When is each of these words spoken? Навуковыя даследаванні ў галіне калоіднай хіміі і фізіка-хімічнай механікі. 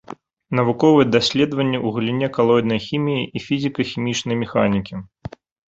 Навуковыя 0.59 1.07
даследаванні 1.15 1.79
ў 1.85 1.99
галіне 1.99 2.27
калоіднай 2.39 2.79
хіміі 2.87 3.29
і 3.35 3.45
фізіка-хімічнай 3.47 4.43
механікі. 4.43 4.93